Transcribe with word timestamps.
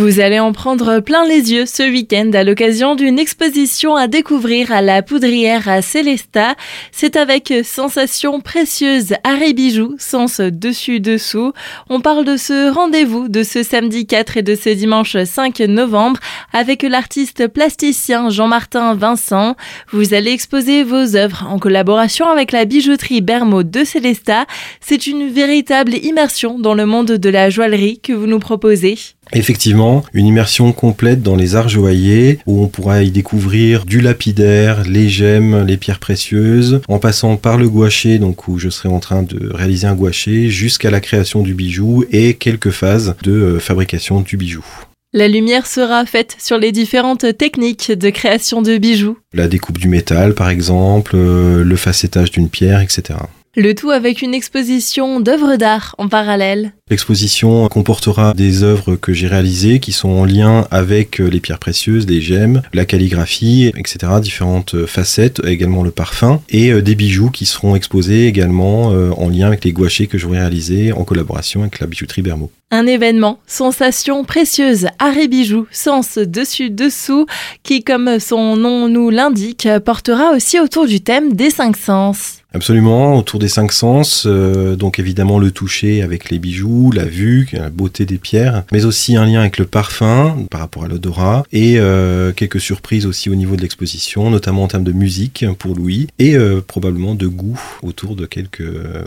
Vous 0.00 0.18
allez 0.18 0.40
en 0.40 0.52
prendre 0.52 1.00
plein 1.00 1.26
les 1.26 1.52
yeux 1.52 1.66
ce 1.66 1.82
week-end 1.82 2.30
à 2.32 2.42
l'occasion 2.42 2.94
d'une 2.94 3.18
exposition 3.18 3.96
à 3.96 4.06
découvrir 4.06 4.72
à 4.72 4.80
la 4.80 5.02
poudrière 5.02 5.68
à 5.68 5.82
Célesta. 5.82 6.54
C'est 6.90 7.16
avec 7.16 7.52
Sensations 7.62 8.40
précieuses 8.40 9.12
Harry 9.24 9.52
Bijoux, 9.52 9.96
sens 9.98 10.40
dessus-dessous. 10.40 11.52
On 11.90 12.00
parle 12.00 12.24
de 12.24 12.38
ce 12.38 12.72
rendez-vous 12.72 13.28
de 13.28 13.42
ce 13.42 13.62
samedi 13.62 14.06
4 14.06 14.38
et 14.38 14.42
de 14.42 14.54
ce 14.54 14.70
dimanche 14.70 15.22
5 15.22 15.58
novembre 15.68 16.18
avec 16.54 16.82
l'artiste 16.82 17.48
plasticien 17.48 18.30
Jean-Martin 18.30 18.94
Vincent. 18.94 19.54
Vous 19.92 20.14
allez 20.14 20.30
exposer 20.30 20.82
vos 20.82 21.14
œuvres 21.14 21.46
en 21.46 21.58
collaboration 21.58 22.26
avec 22.26 22.52
la 22.52 22.64
bijouterie 22.64 23.20
Bermo 23.20 23.64
de 23.64 23.84
Célesta. 23.84 24.46
C'est 24.80 25.06
une 25.06 25.28
véritable 25.28 25.92
immersion 25.94 26.58
dans 26.58 26.72
le 26.72 26.86
monde 26.86 27.12
de 27.12 27.28
la 27.28 27.50
joaillerie 27.50 28.00
que 28.00 28.14
vous 28.14 28.26
nous 28.26 28.38
proposez. 28.38 28.96
Effectivement, 29.32 30.04
une 30.12 30.26
immersion 30.26 30.72
complète 30.72 31.22
dans 31.22 31.36
les 31.36 31.54
arts 31.54 31.68
joailliers 31.68 32.38
où 32.46 32.62
on 32.62 32.68
pourra 32.68 33.02
y 33.02 33.10
découvrir 33.10 33.84
du 33.84 34.00
lapidaire, 34.00 34.82
les 34.88 35.08
gemmes, 35.08 35.64
les 35.66 35.76
pierres 35.76 36.00
précieuses, 36.00 36.80
en 36.88 36.98
passant 36.98 37.36
par 37.36 37.56
le 37.56 37.68
gouaché, 37.68 38.18
donc 38.18 38.48
où 38.48 38.58
je 38.58 38.68
serai 38.68 38.88
en 38.88 39.00
train 39.00 39.22
de 39.22 39.50
réaliser 39.52 39.86
un 39.86 39.94
gouaché, 39.94 40.48
jusqu'à 40.48 40.90
la 40.90 41.00
création 41.00 41.42
du 41.42 41.54
bijou 41.54 42.04
et 42.10 42.34
quelques 42.34 42.70
phases 42.70 43.14
de 43.22 43.32
euh, 43.32 43.58
fabrication 43.60 44.20
du 44.20 44.36
bijou. 44.36 44.64
La 45.12 45.26
lumière 45.26 45.66
sera 45.66 46.06
faite 46.06 46.36
sur 46.38 46.56
les 46.56 46.70
différentes 46.70 47.36
techniques 47.36 47.90
de 47.90 48.10
création 48.10 48.62
de 48.62 48.78
bijoux. 48.78 49.18
La 49.34 49.48
découpe 49.48 49.78
du 49.78 49.88
métal, 49.88 50.34
par 50.34 50.50
exemple, 50.50 51.12
euh, 51.16 51.64
le 51.64 51.76
facettage 51.76 52.30
d'une 52.30 52.48
pierre, 52.48 52.80
etc. 52.80 53.18
Le 53.56 53.74
tout 53.74 53.90
avec 53.90 54.22
une 54.22 54.32
exposition 54.32 55.18
d'œuvres 55.18 55.56
d'art 55.56 55.96
en 55.98 56.06
parallèle. 56.06 56.72
L'exposition 56.88 57.66
comportera 57.66 58.32
des 58.32 58.62
œuvres 58.62 58.94
que 58.94 59.12
j'ai 59.12 59.26
réalisées 59.26 59.80
qui 59.80 59.90
sont 59.90 60.08
en 60.08 60.24
lien 60.24 60.68
avec 60.70 61.20
euh, 61.20 61.28
les 61.28 61.40
pierres 61.40 61.58
précieuses, 61.58 62.06
les 62.06 62.20
gemmes, 62.20 62.62
la 62.72 62.84
calligraphie, 62.84 63.72
etc. 63.76 64.12
Différentes 64.22 64.86
facettes, 64.86 65.42
également 65.44 65.82
le 65.82 65.90
parfum 65.90 66.40
et 66.48 66.70
euh, 66.70 66.80
des 66.80 66.94
bijoux 66.94 67.30
qui 67.30 67.44
seront 67.44 67.74
exposés 67.74 68.28
également 68.28 68.92
euh, 68.92 69.10
en 69.16 69.28
lien 69.28 69.48
avec 69.48 69.64
les 69.64 69.72
gouachés 69.72 70.06
que 70.06 70.16
j'aurai 70.16 70.38
réalisés 70.38 70.92
en 70.92 71.02
collaboration 71.02 71.62
avec 71.62 71.80
la 71.80 71.88
bijouterie 71.88 72.22
Bermo. 72.22 72.52
Un 72.70 72.86
événement, 72.86 73.40
sensation 73.48 74.22
précieuse, 74.22 74.86
arrêt 75.00 75.26
bijoux, 75.26 75.66
sens 75.72 76.18
dessus-dessous, 76.18 77.26
qui, 77.64 77.82
comme 77.82 78.20
son 78.20 78.54
nom 78.54 78.86
nous 78.88 79.10
l'indique, 79.10 79.66
portera 79.84 80.30
aussi 80.36 80.60
autour 80.60 80.86
du 80.86 81.00
thème 81.00 81.32
des 81.32 81.50
cinq 81.50 81.76
sens. 81.76 82.39
Absolument, 82.52 83.16
autour 83.16 83.38
des 83.38 83.48
cinq 83.48 83.70
sens, 83.70 84.24
euh, 84.26 84.74
donc 84.74 84.98
évidemment 84.98 85.38
le 85.38 85.52
toucher 85.52 86.02
avec 86.02 86.30
les 86.30 86.40
bijoux, 86.40 86.90
la 86.90 87.04
vue, 87.04 87.48
la 87.52 87.70
beauté 87.70 88.06
des 88.06 88.18
pierres, 88.18 88.64
mais 88.72 88.84
aussi 88.84 89.16
un 89.16 89.24
lien 89.24 89.40
avec 89.40 89.56
le 89.58 89.66
parfum 89.66 90.46
par 90.50 90.60
rapport 90.60 90.84
à 90.84 90.88
l'odorat 90.88 91.44
et 91.52 91.78
euh, 91.78 92.32
quelques 92.32 92.60
surprises 92.60 93.06
aussi 93.06 93.30
au 93.30 93.36
niveau 93.36 93.54
de 93.54 93.62
l'exposition, 93.62 94.30
notamment 94.30 94.64
en 94.64 94.68
termes 94.68 94.84
de 94.84 94.92
musique 94.92 95.44
pour 95.58 95.76
Louis 95.76 96.08
et 96.18 96.36
euh, 96.36 96.60
probablement 96.60 97.14
de 97.14 97.28
goût 97.28 97.60
autour 97.82 98.16
de 98.16 98.26
quelques 98.26 98.64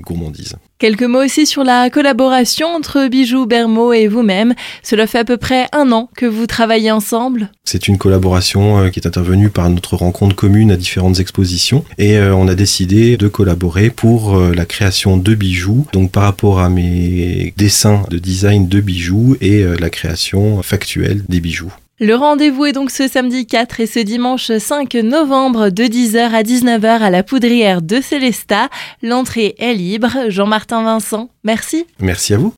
gourmandises. 0.00 0.56
Quelques 0.78 1.02
mots 1.02 1.24
aussi 1.24 1.46
sur 1.46 1.64
la 1.64 1.88
collaboration 1.90 2.68
entre 2.68 3.08
Bijoux 3.08 3.46
Bermo 3.46 3.92
et 3.92 4.08
vous-même. 4.08 4.54
Cela 4.82 5.06
fait 5.06 5.18
à 5.18 5.24
peu 5.24 5.38
près 5.38 5.68
un 5.72 5.90
an 5.92 6.10
que 6.16 6.26
vous 6.26 6.46
travaillez 6.46 6.90
ensemble. 6.90 7.50
C'est 7.64 7.88
une 7.88 7.98
collaboration 7.98 8.90
qui 8.90 9.00
est 9.00 9.06
intervenue 9.06 9.50
par 9.50 9.68
notre 9.70 9.96
rencontre 9.96 10.36
commune 10.36 10.70
à 10.70 10.76
différentes 10.76 11.18
expositions 11.18 11.84
et 11.98 12.18
on 12.20 12.46
a 12.46 12.54
décidé 12.54 13.16
de 13.16 13.28
collaborer 13.28 13.90
pour 13.90 14.36
euh, 14.36 14.52
la 14.54 14.64
création 14.64 15.16
de 15.16 15.34
bijoux, 15.34 15.86
donc 15.92 16.12
par 16.12 16.24
rapport 16.24 16.60
à 16.60 16.68
mes 16.68 17.52
dessins 17.56 18.04
de 18.10 18.18
design 18.18 18.68
de 18.68 18.80
bijoux 18.80 19.36
et 19.40 19.62
euh, 19.62 19.76
la 19.78 19.90
création 19.90 20.62
factuelle 20.62 21.22
des 21.28 21.40
bijoux. 21.40 21.72
Le 21.98 22.14
rendez-vous 22.14 22.66
est 22.66 22.72
donc 22.72 22.90
ce 22.90 23.08
samedi 23.08 23.46
4 23.46 23.80
et 23.80 23.86
ce 23.86 24.00
dimanche 24.00 24.52
5 24.52 24.92
novembre 24.96 25.70
de 25.70 25.84
10h 25.84 26.30
à 26.30 26.42
19h 26.42 26.86
à 26.86 27.08
la 27.08 27.22
poudrière 27.22 27.80
de 27.80 28.02
Célesta. 28.02 28.68
L'entrée 29.02 29.54
est 29.58 29.72
libre. 29.72 30.10
Jean-Martin 30.28 30.82
Vincent, 30.82 31.30
merci. 31.42 31.86
Merci 31.98 32.34
à 32.34 32.36
vous. 32.36 32.52